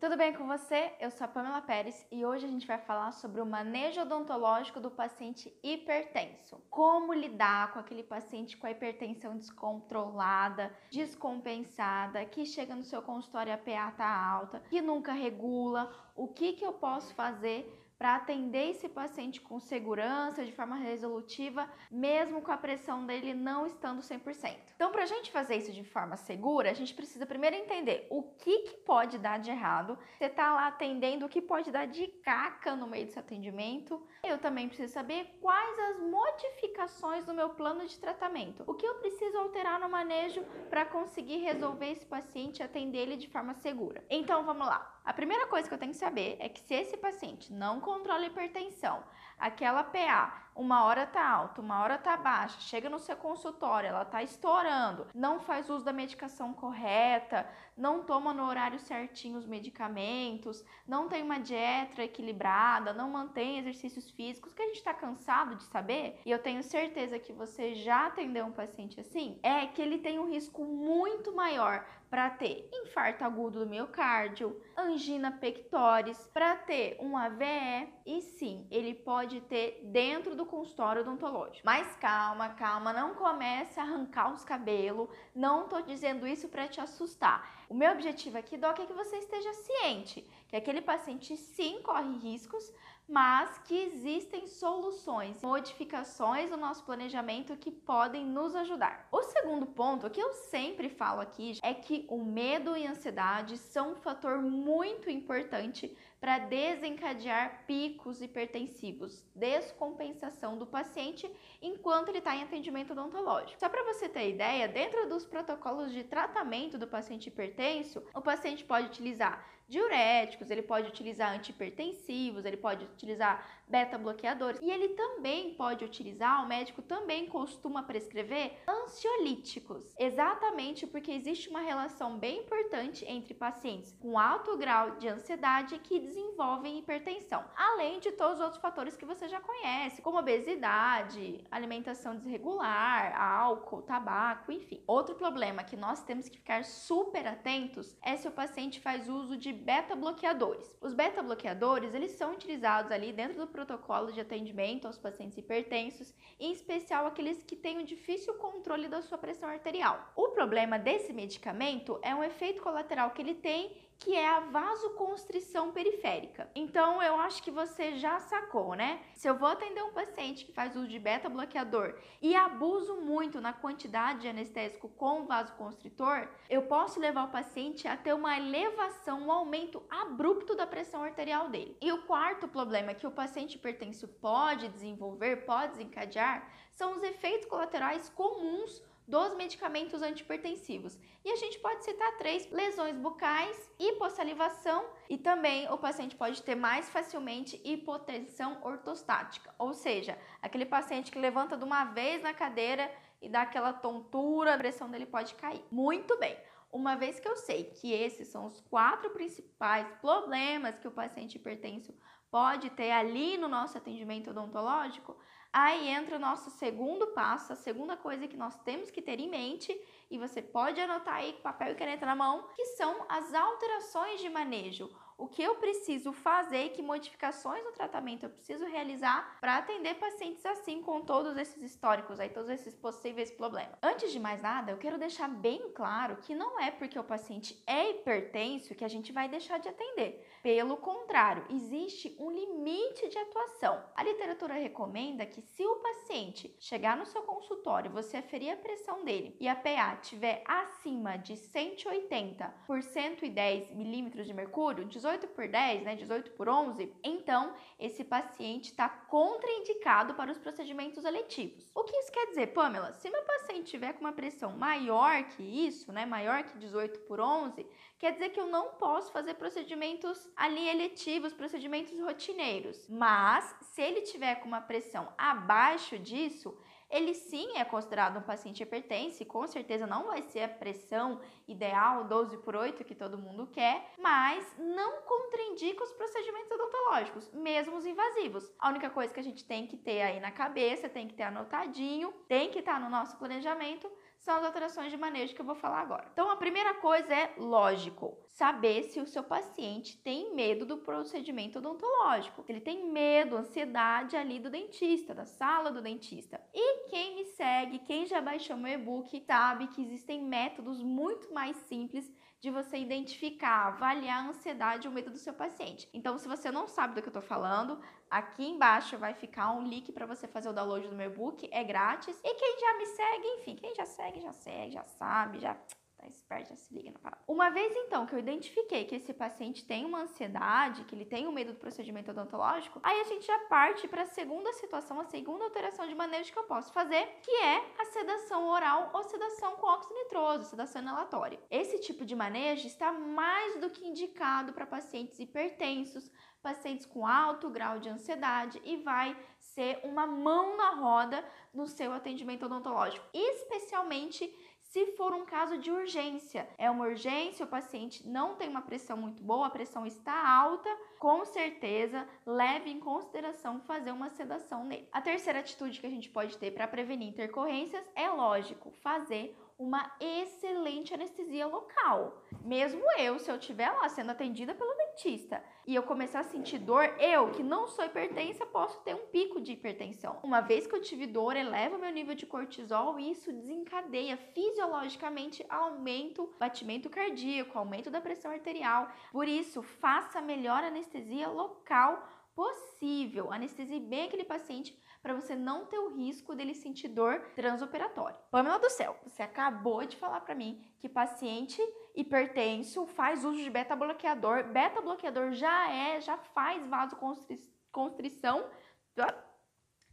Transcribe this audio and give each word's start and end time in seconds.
Tudo 0.00 0.16
bem 0.16 0.32
com 0.32 0.46
você? 0.46 0.92
Eu 1.00 1.10
sou 1.10 1.24
a 1.24 1.28
Pamela 1.28 1.60
Pérez 1.60 2.06
e 2.12 2.24
hoje 2.24 2.44
a 2.44 2.48
gente 2.48 2.66
vai 2.66 2.78
falar 2.78 3.10
sobre 3.10 3.40
o 3.40 3.46
manejo 3.46 4.00
odontológico 4.00 4.78
do 4.78 4.90
paciente 4.90 5.52
hipertenso. 5.60 6.62
Como 6.70 7.12
lidar 7.12 7.72
com 7.72 7.80
aquele 7.80 8.04
paciente 8.04 8.56
com 8.56 8.68
a 8.68 8.70
hipertensão 8.70 9.36
descontrolada, 9.36 10.72
descompensada, 10.90 12.24
que 12.24 12.46
chega 12.46 12.76
no 12.76 12.84
seu 12.84 13.02
consultório 13.02 13.52
a 13.52 13.58
PA 13.58 13.90
tá 13.90 14.08
alta, 14.08 14.62
que 14.70 14.80
nunca 14.80 15.12
regula, 15.12 15.92
o 16.14 16.28
que, 16.28 16.52
que 16.52 16.64
eu 16.64 16.72
posso 16.72 17.12
fazer 17.14 17.85
para 17.98 18.16
atender 18.16 18.70
esse 18.70 18.88
paciente 18.88 19.40
com 19.40 19.58
segurança, 19.58 20.44
de 20.44 20.52
forma 20.52 20.76
resolutiva, 20.76 21.68
mesmo 21.90 22.42
com 22.42 22.52
a 22.52 22.56
pressão 22.56 23.06
dele 23.06 23.32
não 23.32 23.66
estando 23.66 24.00
100%. 24.00 24.56
Então, 24.74 24.90
para 24.90 25.04
a 25.04 25.06
gente 25.06 25.30
fazer 25.30 25.56
isso 25.56 25.72
de 25.72 25.82
forma 25.82 26.16
segura, 26.16 26.70
a 26.70 26.74
gente 26.74 26.94
precisa 26.94 27.24
primeiro 27.24 27.56
entender 27.56 28.06
o 28.10 28.22
que, 28.22 28.58
que 28.60 28.76
pode 28.78 29.18
dar 29.18 29.38
de 29.38 29.50
errado. 29.50 29.98
Você 30.18 30.26
está 30.26 30.52
lá 30.52 30.68
atendendo, 30.68 31.24
o 31.24 31.28
que 31.28 31.40
pode 31.40 31.70
dar 31.70 31.86
de 31.86 32.06
caca 32.22 32.76
no 32.76 32.86
meio 32.86 33.06
desse 33.06 33.18
atendimento. 33.18 34.06
Eu 34.22 34.38
também 34.38 34.68
preciso 34.68 34.92
saber 34.92 35.38
quais 35.40 35.78
as 35.78 36.00
modificações 36.00 37.26
no 37.26 37.34
meu 37.34 37.50
plano 37.50 37.86
de 37.86 37.98
tratamento. 37.98 38.62
O 38.66 38.74
que 38.74 38.86
eu 38.86 38.96
preciso 38.96 39.38
alterar 39.38 39.80
no 39.80 39.88
manejo 39.88 40.42
para 40.68 40.84
conseguir 40.84 41.38
resolver 41.38 41.90
esse 41.90 42.04
paciente 42.04 42.58
e 42.58 42.62
atender 42.62 42.98
ele 42.98 43.16
de 43.16 43.28
forma 43.28 43.54
segura. 43.54 44.04
Então, 44.10 44.44
vamos 44.44 44.66
lá. 44.66 44.95
A 45.06 45.12
primeira 45.12 45.46
coisa 45.46 45.68
que 45.68 45.72
eu 45.72 45.78
tenho 45.78 45.92
que 45.92 45.98
saber 45.98 46.36
é 46.40 46.48
que 46.48 46.58
se 46.60 46.74
esse 46.74 46.96
paciente 46.96 47.52
não 47.52 47.80
controla 47.80 48.24
a 48.24 48.26
hipertensão, 48.26 49.04
aquela 49.38 49.84
PA 49.84 50.45
uma 50.56 50.84
hora 50.84 51.06
tá 51.06 51.28
alta, 51.28 51.60
uma 51.60 51.82
hora 51.82 51.98
tá 51.98 52.16
baixa, 52.16 52.58
chega 52.60 52.88
no 52.88 52.98
seu 52.98 53.16
consultório, 53.16 53.88
ela 53.88 54.04
tá 54.04 54.22
estourando, 54.22 55.06
não 55.14 55.38
faz 55.38 55.68
uso 55.68 55.84
da 55.84 55.92
medicação 55.92 56.52
correta, 56.54 57.46
não 57.76 58.04
toma 58.04 58.32
no 58.32 58.46
horário 58.46 58.78
certinho 58.78 59.38
os 59.38 59.46
medicamentos, 59.46 60.64
não 60.86 61.08
tem 61.08 61.22
uma 61.22 61.38
dieta 61.38 62.02
equilibrada, 62.02 62.92
não 62.92 63.10
mantém 63.10 63.58
exercícios 63.58 64.10
físicos, 64.10 64.54
que 64.54 64.62
a 64.62 64.66
gente 64.66 64.82
tá 64.82 64.94
cansado 64.94 65.56
de 65.56 65.64
saber, 65.64 66.20
e 66.24 66.30
eu 66.30 66.38
tenho 66.38 66.62
certeza 66.62 67.18
que 67.18 67.32
você 67.32 67.74
já 67.74 68.06
atendeu 68.06 68.46
um 68.46 68.52
paciente 68.52 68.98
assim, 68.98 69.38
é 69.42 69.66
que 69.66 69.82
ele 69.82 69.98
tem 69.98 70.18
um 70.18 70.28
risco 70.28 70.64
muito 70.64 71.34
maior 71.34 71.84
para 72.08 72.30
ter 72.30 72.68
infarto 72.72 73.24
agudo 73.24 73.60
do 73.60 73.66
miocárdio, 73.66 74.60
angina 74.76 75.30
pectoris, 75.30 76.30
para 76.32 76.56
ter 76.56 76.96
um 77.00 77.16
AVE 77.16 77.92
e 78.06 78.22
sim, 78.22 78.66
ele 78.70 78.94
pode 78.94 79.40
ter 79.42 79.80
dentro 79.84 80.34
do 80.36 80.45
consultório 80.46 81.02
odontológico. 81.02 81.64
Mas 81.64 81.94
calma, 81.96 82.50
calma, 82.50 82.92
não 82.92 83.14
comece 83.14 83.78
a 83.78 83.82
arrancar 83.82 84.32
os 84.32 84.44
cabelos. 84.44 85.08
Não 85.34 85.68
tô 85.68 85.80
dizendo 85.80 86.26
isso 86.26 86.48
para 86.48 86.68
te 86.68 86.80
assustar. 86.80 87.66
O 87.68 87.74
meu 87.74 87.92
objetivo 87.92 88.38
aqui, 88.38 88.56
Doc, 88.56 88.78
é 88.78 88.86
que 88.86 88.92
você 88.92 89.16
esteja 89.16 89.52
ciente 89.52 90.26
que 90.48 90.56
aquele 90.56 90.80
paciente 90.80 91.36
sim 91.36 91.82
corre 91.82 92.16
riscos, 92.18 92.72
mas 93.08 93.58
que 93.58 93.74
existem 93.74 94.46
soluções, 94.46 95.40
modificações 95.42 96.50
no 96.50 96.56
nosso 96.56 96.84
planejamento 96.84 97.56
que 97.56 97.70
podem 97.70 98.24
nos 98.24 98.54
ajudar. 98.56 99.06
O 99.12 99.22
segundo 99.22 99.66
ponto 99.66 100.10
que 100.10 100.20
eu 100.20 100.32
sempre 100.32 100.88
falo 100.88 101.20
aqui 101.20 101.58
é 101.62 101.72
que 101.72 102.04
o 102.08 102.24
medo 102.24 102.76
e 102.76 102.86
a 102.86 102.90
ansiedade 102.90 103.56
são 103.58 103.92
um 103.92 103.96
fator 103.96 104.42
muito 104.42 105.08
importante 105.08 105.96
para 106.20 106.38
desencadear 106.38 107.64
picos 107.66 108.20
hipertensivos, 108.20 109.22
descompensação 109.34 110.58
do 110.58 110.66
paciente 110.66 111.30
enquanto 111.62 112.08
ele 112.08 112.18
está 112.18 112.34
em 112.34 112.42
atendimento 112.42 112.92
odontológico. 112.92 113.60
Só 113.60 113.68
para 113.68 113.84
você 113.84 114.08
ter 114.08 114.30
ideia, 114.30 114.66
dentro 114.66 115.08
dos 115.08 115.24
protocolos 115.24 115.92
de 115.92 116.02
tratamento 116.02 116.78
do 116.78 116.88
paciente 116.88 117.28
hipertenso, 117.28 118.02
o 118.14 118.20
paciente 118.20 118.64
pode 118.64 118.86
utilizar 118.86 119.44
diuréticos, 119.68 120.50
ele 120.50 120.62
pode 120.62 120.88
utilizar 120.88 121.32
antihipertensivos, 121.34 122.44
ele 122.44 122.56
pode 122.56 122.84
utilizar 122.84 123.44
beta-bloqueadores 123.68 124.60
e 124.62 124.70
ele 124.70 124.90
também 124.90 125.54
pode 125.54 125.84
utilizar, 125.84 126.44
o 126.44 126.48
médico 126.48 126.82
também 126.82 127.26
costuma 127.26 127.82
prescrever 127.82 128.52
ansiolíticos, 128.68 129.92
exatamente 129.98 130.86
porque 130.86 131.10
existe 131.10 131.48
uma 131.48 131.60
relação 131.60 132.16
bem 132.16 132.40
importante 132.40 133.04
entre 133.06 133.34
pacientes 133.34 133.92
com 134.00 134.18
alto 134.18 134.56
grau 134.56 134.96
de 134.96 135.08
ansiedade 135.08 135.78
que 135.80 135.98
desenvolvem 135.98 136.78
hipertensão, 136.78 137.44
além 137.56 137.98
de 137.98 138.12
todos 138.12 138.34
os 138.34 138.40
outros 138.40 138.62
fatores 138.62 138.96
que 138.96 139.04
você 139.04 139.28
já 139.28 139.40
conhece, 139.40 140.00
como 140.00 140.18
obesidade, 140.18 141.44
alimentação 141.50 142.16
desregular, 142.16 143.20
álcool, 143.20 143.82
tabaco, 143.82 144.52
enfim. 144.52 144.82
Outro 144.86 145.16
problema 145.16 145.64
que 145.64 145.76
nós 145.76 146.04
temos 146.04 146.28
que 146.28 146.38
ficar 146.38 146.64
super 146.64 147.26
atentos 147.26 147.96
é 148.02 148.16
se 148.16 148.28
o 148.28 148.32
paciente 148.32 148.80
faz 148.80 149.08
uso 149.08 149.36
de 149.36 149.55
beta-bloqueadores. 149.56 150.76
Os 150.80 150.94
beta-bloqueadores, 150.94 151.94
eles 151.94 152.12
são 152.12 152.32
utilizados 152.32 152.92
ali 152.92 153.12
dentro 153.12 153.38
do 153.38 153.46
protocolo 153.46 154.12
de 154.12 154.20
atendimento 154.20 154.86
aos 154.86 154.98
pacientes 154.98 155.36
hipertensos, 155.36 156.14
em 156.38 156.52
especial 156.52 157.06
aqueles 157.06 157.42
que 157.42 157.56
têm 157.56 157.78
um 157.78 157.84
difícil 157.84 158.34
controle 158.34 158.88
da 158.88 159.02
sua 159.02 159.18
pressão 159.18 159.48
arterial. 159.48 160.12
O 160.14 160.28
problema 160.28 160.78
desse 160.78 161.12
medicamento 161.12 161.98
é 162.02 162.14
um 162.14 162.22
efeito 162.22 162.62
colateral 162.62 163.10
que 163.10 163.20
ele 163.20 163.34
tem 163.34 163.85
que 163.98 164.14
é 164.14 164.28
a 164.28 164.40
vasoconstrição 164.40 165.72
periférica. 165.72 166.50
Então, 166.54 167.02
eu 167.02 167.18
acho 167.18 167.42
que 167.42 167.50
você 167.50 167.94
já 167.94 168.18
sacou, 168.20 168.74
né? 168.74 169.00
Se 169.14 169.28
eu 169.28 169.36
vou 169.36 169.48
atender 169.48 169.82
um 169.82 169.92
paciente 169.92 170.44
que 170.44 170.52
faz 170.52 170.76
uso 170.76 170.86
de 170.86 170.98
beta-bloqueador 170.98 171.98
e 172.20 172.34
abuso 172.34 172.96
muito 172.96 173.40
na 173.40 173.52
quantidade 173.52 174.20
de 174.20 174.28
anestésico 174.28 174.88
com 174.90 175.26
vasoconstritor, 175.26 176.28
eu 176.48 176.62
posso 176.62 177.00
levar 177.00 177.24
o 177.24 177.32
paciente 177.32 177.88
a 177.88 177.96
ter 177.96 178.14
uma 178.14 178.36
elevação, 178.36 179.22
um 179.22 179.32
aumento 179.32 179.82
abrupto 179.88 180.54
da 180.54 180.66
pressão 180.66 181.02
arterial 181.02 181.48
dele. 181.48 181.76
E 181.80 181.90
o 181.90 182.02
quarto 182.02 182.46
problema 182.46 182.94
que 182.94 183.06
o 183.06 183.10
paciente 183.10 183.56
hipertenso 183.56 184.06
pode 184.08 184.68
desenvolver, 184.68 185.44
pode 185.46 185.72
desencadear, 185.72 186.48
são 186.70 186.92
os 186.92 187.02
efeitos 187.02 187.46
colaterais 187.46 188.08
comuns 188.10 188.82
dos 189.06 189.34
medicamentos 189.36 190.02
antipertensivos. 190.02 190.98
E 191.24 191.30
a 191.30 191.36
gente 191.36 191.58
pode 191.58 191.84
citar 191.84 192.16
três: 192.16 192.50
lesões 192.50 192.96
bucais, 192.96 193.70
hipossalivação 193.78 194.84
e 195.08 195.16
também 195.16 195.70
o 195.70 195.78
paciente 195.78 196.16
pode 196.16 196.42
ter 196.42 196.54
mais 196.54 196.88
facilmente 196.88 197.60
hipotensão 197.64 198.58
ortostática, 198.62 199.54
ou 199.58 199.72
seja, 199.72 200.18
aquele 200.42 200.66
paciente 200.66 201.10
que 201.10 201.18
levanta 201.18 201.56
de 201.56 201.64
uma 201.64 201.84
vez 201.84 202.22
na 202.22 202.34
cadeira 202.34 202.90
e 203.20 203.28
dá 203.28 203.42
aquela 203.42 203.72
tontura, 203.72 204.54
a 204.54 204.58
pressão 204.58 204.90
dele 204.90 205.06
pode 205.06 205.34
cair. 205.34 205.64
Muito 205.70 206.18
bem. 206.18 206.36
Uma 206.70 206.94
vez 206.94 207.18
que 207.18 207.28
eu 207.28 207.36
sei 207.36 207.64
que 207.64 207.92
esses 207.92 208.28
são 208.28 208.44
os 208.44 208.60
quatro 208.60 209.10
principais 209.10 209.86
problemas 210.00 210.78
que 210.78 210.88
o 210.88 210.90
paciente 210.90 211.36
hipertenso 211.36 211.94
pode 212.30 212.70
ter 212.70 212.90
ali 212.90 213.36
no 213.36 213.48
nosso 213.48 213.78
atendimento 213.78 214.30
odontológico, 214.30 215.16
Aí 215.58 215.88
entra 215.88 216.16
o 216.16 216.18
nosso 216.18 216.50
segundo 216.50 217.06
passo, 217.14 217.50
a 217.50 217.56
segunda 217.56 217.96
coisa 217.96 218.28
que 218.28 218.36
nós 218.36 218.58
temos 218.58 218.90
que 218.90 219.00
ter 219.00 219.18
em 219.18 219.30
mente, 219.30 219.74
e 220.10 220.18
você 220.18 220.42
pode 220.42 220.78
anotar 220.78 221.14
aí 221.14 221.32
com 221.32 221.40
papel 221.40 221.72
e 221.72 221.74
caneta 221.74 222.04
na 222.04 222.14
mão, 222.14 222.46
que 222.54 222.66
são 222.76 223.06
as 223.08 223.32
alterações 223.32 224.20
de 224.20 224.28
manejo 224.28 224.94
o 225.18 225.26
que 225.26 225.42
eu 225.42 225.56
preciso 225.56 226.12
fazer 226.12 226.66
e 226.66 226.70
que 226.70 226.82
modificações 226.82 227.64
no 227.64 227.72
tratamento 227.72 228.24
eu 228.24 228.30
preciso 228.30 228.64
realizar 228.66 229.38
para 229.40 229.56
atender 229.56 229.94
pacientes 229.94 230.44
assim 230.44 230.82
com 230.82 231.00
todos 231.00 231.36
esses 231.36 231.62
históricos 231.62 232.20
aí, 232.20 232.28
todos 232.28 232.50
esses 232.50 232.74
possíveis 232.74 233.30
problemas. 233.30 233.78
Antes 233.82 234.12
de 234.12 234.20
mais 234.20 234.42
nada, 234.42 234.72
eu 234.72 234.78
quero 234.78 234.98
deixar 234.98 235.28
bem 235.28 235.72
claro 235.74 236.16
que 236.16 236.34
não 236.34 236.60
é 236.60 236.70
porque 236.70 236.98
o 236.98 237.04
paciente 237.04 237.62
é 237.66 237.90
hipertenso 237.90 238.74
que 238.74 238.84
a 238.84 238.88
gente 238.88 239.12
vai 239.12 239.28
deixar 239.28 239.58
de 239.58 239.68
atender. 239.68 240.26
Pelo 240.42 240.76
contrário, 240.76 241.44
existe 241.50 242.14
um 242.20 242.30
limite 242.30 243.08
de 243.08 243.18
atuação. 243.18 243.82
A 243.94 244.02
literatura 244.02 244.54
recomenda 244.54 245.26
que 245.26 245.40
se 245.40 245.66
o 245.66 245.76
paciente 245.76 246.54
chegar 246.60 246.96
no 246.96 247.06
seu 247.06 247.22
consultório, 247.22 247.90
você 247.90 248.18
aferir 248.18 248.52
a 248.52 248.56
pressão 248.56 249.04
dele 249.04 249.36
e 249.40 249.48
a 249.48 249.56
PA 249.56 249.96
tiver 249.96 250.44
acima 250.46 251.16
de 251.16 251.36
180 251.36 252.54
por 252.66 252.82
110 252.82 253.72
milímetros 253.72 254.26
de 254.26 254.34
mercúrio, 254.34 254.84
18 255.06 255.28
por 255.28 255.46
10, 255.46 255.84
né, 255.84 255.94
18 255.94 256.32
por 256.32 256.48
11, 256.48 256.92
então 257.04 257.54
esse 257.78 258.02
paciente 258.02 258.70
está 258.70 258.88
contraindicado 258.88 260.14
para 260.14 260.32
os 260.32 260.38
procedimentos 260.38 261.04
eletivos. 261.04 261.70
O 261.74 261.84
que 261.84 261.96
isso 261.96 262.10
quer 262.10 262.26
dizer, 262.26 262.48
Pamela? 262.48 262.92
Se 262.94 263.08
meu 263.08 263.22
paciente 263.22 263.70
tiver 263.70 263.92
com 263.92 264.00
uma 264.00 264.12
pressão 264.12 264.56
maior 264.56 265.22
que 265.28 265.42
isso, 265.42 265.92
né, 265.92 266.04
maior 266.04 266.42
que 266.42 266.58
18 266.58 267.00
por 267.00 267.20
11, 267.20 267.64
quer 267.98 268.12
dizer 268.12 268.30
que 268.30 268.40
eu 268.40 268.48
não 268.48 268.70
posso 268.74 269.12
fazer 269.12 269.34
procedimentos 269.34 270.28
ali 270.34 270.68
eletivos, 270.68 271.32
procedimentos 271.32 271.98
rotineiros. 272.00 272.88
Mas 272.88 273.54
se 273.60 273.80
ele 273.80 274.00
tiver 274.00 274.34
com 274.36 274.48
uma 274.48 274.60
pressão 274.60 275.12
abaixo 275.16 275.96
disso, 276.00 276.58
ele 276.90 277.14
sim 277.14 277.56
é 277.56 277.64
considerado 277.64 278.18
um 278.18 278.22
paciente 278.22 278.62
hipertenso 278.62 279.22
e 279.22 279.26
com 279.26 279.46
certeza 279.46 279.86
não 279.86 280.06
vai 280.06 280.22
ser 280.22 280.42
a 280.42 280.48
pressão 280.48 281.20
ideal 281.46 282.04
12 282.04 282.38
por 282.38 282.54
8 282.54 282.84
que 282.84 282.94
todo 282.94 283.18
mundo 283.18 283.46
quer, 283.48 283.92
mas 283.98 284.44
não 284.58 285.02
contraindica 285.02 285.82
os 285.82 285.92
procedimentos 285.92 286.50
odontológicos, 286.50 287.30
mesmo 287.32 287.76
os 287.76 287.86
invasivos. 287.86 288.50
A 288.58 288.68
única 288.68 288.90
coisa 288.90 289.12
que 289.12 289.20
a 289.20 289.24
gente 289.24 289.44
tem 289.44 289.66
que 289.66 289.76
ter 289.76 290.02
aí 290.02 290.20
na 290.20 290.30
cabeça, 290.30 290.88
tem 290.88 291.08
que 291.08 291.14
ter 291.14 291.24
anotadinho, 291.24 292.12
tem 292.28 292.50
que 292.50 292.60
estar 292.60 292.80
no 292.80 292.88
nosso 292.88 293.16
planejamento 293.16 293.90
são 294.26 294.38
as 294.38 294.44
alterações 294.44 294.90
de 294.90 294.96
manejo 294.96 295.36
que 295.36 295.40
eu 295.40 295.46
vou 295.46 295.54
falar 295.54 295.80
agora. 295.80 296.08
Então, 296.12 296.28
a 296.28 296.36
primeira 296.36 296.74
coisa 296.74 297.14
é 297.14 297.32
lógico, 297.38 298.18
saber 298.26 298.82
se 298.82 298.98
o 298.98 299.06
seu 299.06 299.22
paciente 299.22 299.96
tem 300.02 300.34
medo 300.34 300.66
do 300.66 300.78
procedimento 300.78 301.60
odontológico. 301.60 302.44
Ele 302.48 302.60
tem 302.60 302.90
medo, 302.90 303.36
ansiedade 303.36 304.16
ali 304.16 304.40
do 304.40 304.50
dentista, 304.50 305.14
da 305.14 305.24
sala 305.24 305.70
do 305.70 305.80
dentista. 305.80 306.40
E 306.52 306.88
quem 306.88 307.14
me 307.14 307.24
segue, 307.24 307.78
quem 307.78 308.04
já 308.04 308.20
baixou 308.20 308.56
meu 308.56 308.72
e-book, 308.72 309.24
sabe 309.24 309.68
que 309.68 309.82
existem 309.82 310.24
métodos 310.24 310.82
muito 310.82 311.32
mais 311.32 311.56
simples 311.58 312.12
de 312.40 312.50
você 312.50 312.78
identificar, 312.78 313.68
avaliar 313.68 314.24
a 314.24 314.28
ansiedade 314.28 314.88
ou 314.88 314.92
medo 314.92 315.10
do 315.10 315.18
seu 315.18 315.34
paciente. 315.34 315.88
Então, 315.94 316.18
se 316.18 316.26
você 316.26 316.50
não 316.50 316.66
sabe 316.66 316.96
do 316.96 317.02
que 317.02 317.08
eu 317.08 317.12
tô 317.12 317.22
falando, 317.22 317.80
aqui 318.10 318.44
embaixo 318.44 318.98
vai 318.98 319.14
ficar 319.14 319.52
um 319.52 319.62
link 319.62 319.92
para 319.92 320.06
você 320.06 320.26
fazer 320.26 320.48
o 320.48 320.52
download 320.52 320.88
do 320.88 320.94
meu 320.94 321.10
e-book, 321.10 321.48
é 321.52 321.62
grátis. 321.64 322.18
E 322.22 322.34
quem 322.34 322.60
já 322.60 322.78
me 322.78 322.86
segue, 322.86 323.26
enfim, 323.38 323.56
quem 323.56 323.74
já 323.74 323.84
segue, 323.84 324.20
já 324.20 324.32
segue, 324.32 324.72
já 324.72 324.84
sabe, 324.84 325.38
já 325.38 325.56
tá 325.96 326.06
esperto, 326.06 326.50
já 326.50 326.56
se 326.56 326.72
liga 326.74 326.90
na 326.90 326.98
parada. 326.98 327.22
Uma 327.26 327.50
vez 327.50 327.74
então 327.76 328.06
que 328.06 328.14
eu 328.14 328.18
identifiquei 328.18 328.84
que 328.84 328.94
esse 328.94 329.12
paciente 329.12 329.64
tem 329.64 329.84
uma 329.84 330.02
ansiedade, 330.02 330.84
que 330.84 330.94
ele 330.94 331.04
tem 331.04 331.26
um 331.26 331.32
medo 331.32 331.52
do 331.52 331.58
procedimento 331.58 332.10
odontológico, 332.10 332.80
aí 332.82 333.00
a 333.00 333.04
gente 333.04 333.26
já 333.26 333.38
parte 333.48 333.88
para 333.88 334.02
a 334.02 334.06
segunda 334.06 334.52
situação, 334.52 335.00
a 335.00 335.04
segunda 335.04 335.44
alteração 335.44 335.86
de 335.86 335.94
manejo 335.94 336.32
que 336.32 336.38
eu 336.38 336.44
posso 336.44 336.72
fazer, 336.72 337.06
que 337.22 337.30
é 337.30 337.72
a 337.78 337.84
sedação 337.86 338.46
oral 338.48 338.90
ou 338.92 339.02
sedação 339.04 339.56
com 339.56 339.66
óxido 339.66 339.94
nitroso, 339.94 340.44
sedação 340.44 340.82
inalatória. 340.82 341.40
Esse 341.50 341.80
tipo 341.80 342.04
de 342.04 342.14
manejo 342.14 342.66
está 342.66 342.92
mais 342.92 343.60
do 343.60 343.70
que 343.70 343.86
indicado 343.86 344.52
para 344.52 344.66
pacientes 344.66 345.18
hipertensos, 345.18 346.10
pacientes 346.42 346.86
com 346.86 347.04
alto 347.04 347.50
grau 347.50 347.80
de 347.80 347.88
ansiedade 347.88 348.60
e 348.64 348.76
vai 348.76 349.16
ser 349.40 349.80
uma 349.82 350.06
mão 350.06 350.56
na 350.56 350.70
roda 350.70 351.24
no 351.52 351.66
seu 351.66 351.92
atendimento 351.92 352.46
odontológico, 352.46 353.04
especialmente 353.12 354.32
se 354.68 354.84
for 354.92 355.14
um 355.14 355.24
caso 355.24 355.58
de 355.58 355.70
urgência, 355.70 356.48
é 356.58 356.70
uma 356.70 356.86
urgência, 356.86 357.46
o 357.46 357.48
paciente 357.48 358.06
não 358.06 358.34
tem 358.34 358.48
uma 358.48 358.62
pressão 358.62 358.96
muito 358.96 359.22
boa, 359.22 359.46
a 359.46 359.50
pressão 359.50 359.86
está 359.86 360.28
alta, 360.28 360.68
com 360.98 361.24
certeza 361.24 362.06
leve 362.26 362.70
em 362.70 362.80
consideração 362.80 363.60
fazer 363.60 363.92
uma 363.92 364.10
sedação 364.10 364.64
nele. 364.64 364.88
A 364.92 365.00
terceira 365.00 365.38
atitude 365.38 365.80
que 365.80 365.86
a 365.86 365.90
gente 365.90 366.10
pode 366.10 366.36
ter 366.36 366.50
para 366.50 366.68
prevenir 366.68 367.08
intercorrências 367.08 367.88
é 367.94 368.08
lógico, 368.10 368.70
fazer 368.82 369.36
uma 369.58 369.90
excelente 370.00 370.92
anestesia 370.92 371.46
local. 371.46 372.22
Mesmo 372.44 372.82
eu, 372.98 373.18
se 373.18 373.30
eu 373.30 373.36
estiver 373.36 373.70
lá 373.70 373.88
sendo 373.88 374.10
atendida 374.10 374.54
pelo 374.54 374.74
dentista 374.96 375.42
e 375.66 375.74
eu 375.74 375.82
começar 375.82 376.20
a 376.20 376.24
sentir 376.24 376.58
dor, 376.58 376.84
eu, 376.98 377.30
que 377.32 377.42
não 377.42 377.66
sou 377.66 377.84
hipertensa, 377.84 378.46
posso 378.46 378.80
ter 378.82 378.94
um 378.94 379.06
pico 379.08 379.40
de 379.40 379.52
hipertensão. 379.52 380.18
Uma 380.22 380.40
vez 380.40 380.66
que 380.66 380.74
eu 380.74 380.80
tive 380.80 381.06
dor, 381.06 381.36
eleva 381.36 381.76
meu 381.76 381.90
nível 381.90 382.14
de 382.14 382.24
cortisol 382.24 382.98
e 382.98 383.10
isso 383.10 383.32
desencadeia 383.32 384.16
fisiologicamente 384.16 385.44
aumento 385.48 386.32
batimento 386.38 386.88
cardíaco, 386.88 387.58
aumento 387.58 387.90
da 387.90 388.00
pressão 388.00 388.30
arterial. 388.30 388.88
Por 389.12 389.26
isso, 389.26 389.62
faça 389.62 390.20
melhor 390.20 390.62
anestesia 390.62 391.28
local 391.28 392.08
possível. 392.36 393.32
Anestesie 393.32 393.80
bem 393.80 394.04
aquele 394.04 394.24
paciente 394.24 394.78
para 395.02 395.14
você 395.14 395.34
não 395.34 395.64
ter 395.64 395.78
o 395.78 395.96
risco 395.96 396.34
dele 396.34 396.54
sentir 396.54 396.88
dor 396.88 397.20
transoperatória. 397.34 398.18
Pamela 398.30 398.58
do 398.58 398.68
céu, 398.68 398.96
você 399.02 399.22
acabou 399.22 399.86
de 399.86 399.96
falar 399.96 400.20
para 400.20 400.34
mim 400.34 400.62
que 400.78 400.88
paciente 400.88 401.60
hipertenso 401.94 402.86
faz 402.86 403.24
uso 403.24 403.42
de 403.42 403.48
beta 403.48 403.74
bloqueador. 403.74 404.44
Beta 404.44 404.82
bloqueador 404.82 405.32
já 405.32 405.70
é, 405.70 406.00
já 406.00 406.18
faz 406.18 406.66
vasoconstrição, 406.66 408.44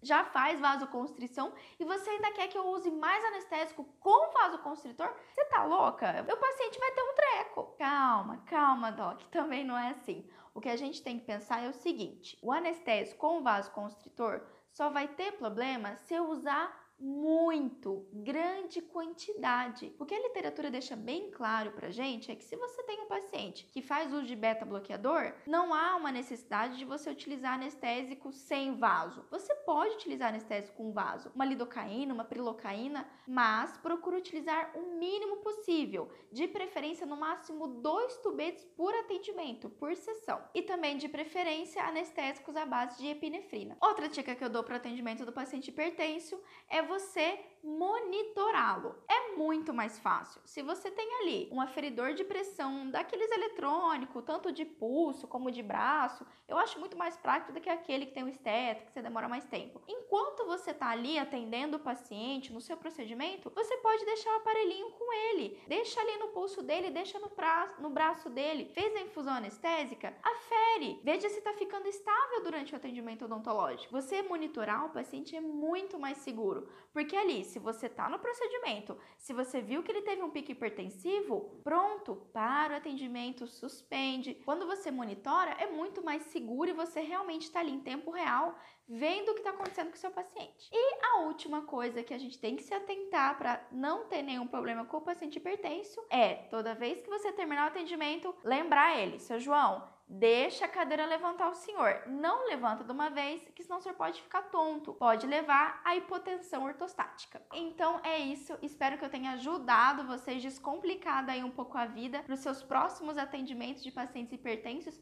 já 0.03 0.23
faz 0.25 0.59
vasoconstrição 0.59 1.53
e 1.79 1.85
você 1.85 2.09
ainda 2.09 2.31
quer 2.31 2.47
que 2.47 2.57
eu 2.57 2.67
use 2.67 2.91
mais 2.91 3.23
anestésico 3.25 3.83
com 3.99 4.31
vasoconstritor? 4.31 5.13
Você 5.31 5.45
tá 5.45 5.63
louca? 5.63 6.25
O 6.31 6.37
paciente 6.37 6.79
vai 6.79 6.91
ter 6.91 7.01
um 7.01 7.15
treco. 7.15 7.75
Calma, 7.77 8.37
calma, 8.45 8.91
doc, 8.91 9.21
também 9.31 9.63
não 9.63 9.77
é 9.77 9.89
assim. 9.89 10.29
O 10.53 10.61
que 10.61 10.69
a 10.69 10.75
gente 10.75 11.01
tem 11.01 11.19
que 11.19 11.25
pensar 11.25 11.63
é 11.63 11.69
o 11.69 11.73
seguinte: 11.73 12.37
o 12.41 12.51
anestésico 12.51 13.19
com 13.19 13.41
vasoconstritor 13.41 14.41
só 14.71 14.89
vai 14.89 15.07
ter 15.07 15.33
problema 15.33 15.95
se 15.97 16.13
eu 16.13 16.29
usar 16.29 16.82
muito, 17.03 18.07
grande 18.13 18.81
quantidade. 18.81 19.93
O 19.99 20.05
que 20.05 20.15
a 20.15 20.21
literatura 20.21 20.71
deixa 20.71 20.95
bem 20.95 21.29
claro 21.31 21.73
pra 21.73 21.91
gente 21.91 22.31
é 22.31 22.35
que 22.35 22.45
se 22.45 22.55
você 22.55 22.81
tem 22.83 23.01
um 23.01 23.07
paciente 23.07 23.67
que 23.73 23.81
faz 23.81 24.13
uso 24.13 24.25
de 24.25 24.37
beta 24.37 24.65
bloqueador, 24.65 25.33
não 25.45 25.73
há 25.73 25.97
uma 25.97 26.13
necessidade 26.13 26.77
de 26.77 26.85
você 26.85 27.09
utilizar 27.09 27.55
anestésico 27.55 28.31
sem 28.31 28.77
vaso. 28.77 29.25
Você 29.29 29.53
pode 29.53 29.95
utilizar 29.95 30.29
anestésico 30.29 30.77
com 30.77 30.93
vaso, 30.93 31.29
uma 31.35 31.43
lidocaína, 31.43 32.13
uma 32.13 32.23
prilocaína, 32.23 33.05
mas 33.27 33.77
procure 33.79 34.15
utilizar 34.15 34.71
o 34.73 34.97
mínimo 34.97 35.37
possível, 35.37 36.09
de 36.31 36.47
preferência 36.47 37.05
no 37.05 37.17
máximo 37.17 37.67
dois 37.67 38.15
tubetes 38.19 38.63
por 38.77 38.93
atendimento, 38.95 39.69
por 39.69 39.93
sessão. 39.93 40.41
E 40.55 40.61
também 40.61 40.95
de 40.95 41.09
preferência 41.09 41.83
anestésicos 41.83 42.55
à 42.55 42.65
base 42.65 42.97
de 42.97 43.09
epinefrina. 43.09 43.77
Outra 43.81 44.07
dica 44.07 44.33
que 44.33 44.43
eu 44.43 44.49
dou 44.49 44.63
para 44.63 44.75
o 44.75 44.77
atendimento 44.77 45.25
do 45.25 45.33
paciente 45.33 45.67
hipertenso 45.67 46.41
é 46.69 46.81
você 46.81 46.92
você 46.93 47.39
monitorá-lo. 47.63 48.95
É 49.07 49.35
muito 49.35 49.73
mais 49.73 49.97
fácil. 49.99 50.41
Se 50.43 50.61
você 50.61 50.91
tem 50.91 51.21
ali 51.21 51.49
um 51.51 51.61
aferidor 51.61 52.13
de 52.13 52.23
pressão 52.23 52.89
daqueles 52.89 53.31
eletrônicos, 53.31 54.23
tanto 54.25 54.51
de 54.51 54.65
pulso 54.65 55.27
como 55.27 55.49
de 55.49 55.63
braço, 55.63 56.25
eu 56.47 56.57
acho 56.57 56.79
muito 56.79 56.97
mais 56.97 57.15
prático 57.15 57.53
do 57.53 57.61
que 57.61 57.69
aquele 57.69 58.05
que 58.05 58.11
tem 58.11 58.23
um 58.23 58.27
esteto, 58.27 58.85
que 58.85 58.91
você 58.91 59.01
demora 59.01 59.29
mais 59.29 59.45
tempo. 59.45 59.81
Enquanto 59.87 60.45
você 60.45 60.71
está 60.71 60.89
ali 60.89 61.17
atendendo 61.17 61.77
o 61.77 61.79
paciente 61.79 62.51
no 62.51 62.59
seu 62.59 62.75
procedimento, 62.75 63.51
você 63.55 63.77
pode 63.77 64.05
deixar 64.05 64.29
o 64.31 64.37
aparelhinho 64.37 64.91
com 64.91 65.13
ele. 65.13 65.59
Deixa 65.67 65.99
ali 66.01 66.17
no 66.17 66.27
pulso 66.27 66.61
dele, 66.61 66.91
deixa 66.91 67.17
no 67.17 67.29
braço, 67.29 67.81
no 67.81 67.89
braço 67.89 68.29
dele. 68.29 68.69
Fez 68.73 68.95
a 68.95 69.01
infusão 69.01 69.33
anestésica? 69.33 70.13
Afere. 70.21 70.99
Veja 71.03 71.29
se 71.29 71.37
está 71.37 71.53
ficando 71.53 71.87
estável 71.87 72.43
durante 72.43 72.73
o 72.73 72.75
atendimento 72.75 73.25
odontológico. 73.25 73.93
Você 73.93 74.21
monitorar 74.21 74.85
o 74.85 74.89
paciente 74.89 75.35
é 75.35 75.41
muito 75.41 75.97
mais 75.97 76.17
seguro, 76.17 76.67
porque 76.91 77.15
ali, 77.15 77.43
se 77.53 77.59
você 77.59 77.85
está 77.85 78.09
no 78.09 78.17
procedimento, 78.17 78.97
se 79.15 79.31
você 79.31 79.61
viu 79.61 79.83
que 79.83 79.91
ele 79.91 80.01
teve 80.01 80.23
um 80.23 80.31
pico 80.31 80.51
hipertensivo, 80.51 81.61
pronto, 81.63 82.15
para 82.33 82.73
o 82.73 82.77
atendimento, 82.77 83.45
suspende. 83.45 84.33
Quando 84.43 84.65
você 84.65 84.89
monitora, 84.89 85.51
é 85.51 85.69
muito 85.69 86.03
mais 86.03 86.23
seguro 86.23 86.71
e 86.71 86.73
você 86.73 87.01
realmente 87.01 87.43
está 87.43 87.59
ali 87.59 87.71
em 87.71 87.79
tempo 87.79 88.09
real, 88.09 88.57
vendo 88.87 89.29
o 89.29 89.33
que 89.33 89.39
está 89.39 89.51
acontecendo 89.51 89.89
com 89.89 89.95
o 89.95 89.99
seu 89.99 90.11
paciente. 90.11 90.69
E 90.71 91.05
a 91.05 91.19
última 91.21 91.61
coisa 91.63 92.03
que 92.03 92.13
a 92.13 92.17
gente 92.17 92.39
tem 92.39 92.55
que 92.55 92.63
se 92.63 92.73
atentar 92.73 93.37
para 93.37 93.65
não 93.71 94.05
ter 94.05 94.21
nenhum 94.21 94.47
problema 94.47 94.85
com 94.85 94.97
o 94.97 95.01
paciente 95.01 95.37
hipertenso 95.37 96.03
é, 96.09 96.35
toda 96.49 96.75
vez 96.75 97.01
que 97.01 97.09
você 97.09 97.31
terminar 97.31 97.65
o 97.65 97.67
atendimento, 97.67 98.35
lembrar 98.43 98.97
ele, 98.97 99.19
seu 99.19 99.39
João, 99.39 99.93
Deixa 100.15 100.65
a 100.65 100.67
cadeira 100.67 101.05
levantar 101.05 101.49
o 101.49 101.55
senhor. 101.55 102.03
Não 102.07 102.45
levanta 102.47 102.83
de 102.83 102.91
uma 102.91 103.09
vez, 103.09 103.41
que 103.55 103.63
senão 103.63 103.79
o 103.79 103.81
senhor 103.81 103.95
pode 103.95 104.21
ficar 104.21 104.43
tonto. 104.43 104.93
Pode 104.93 105.25
levar 105.25 105.81
à 105.83 105.95
hipotensão 105.95 106.65
ortostática. 106.65 107.41
Então 107.53 107.99
é 108.03 108.19
isso. 108.19 108.55
Espero 108.61 108.97
que 108.97 109.05
eu 109.05 109.09
tenha 109.09 109.31
ajudado 109.31 110.05
vocês 110.05 110.41
descomplicado 110.41 111.31
aí 111.31 111.43
um 111.43 111.49
pouco 111.49 111.77
a 111.77 111.85
vida 111.85 112.21
para 112.21 112.33
os 112.33 112.41
seus 112.41 112.61
próximos 112.61 113.17
atendimentos 113.17 113.81
de 113.81 113.91
pacientes 113.91 114.33
hipertensos. 114.33 115.01